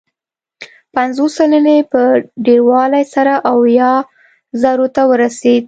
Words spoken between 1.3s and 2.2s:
سلنې په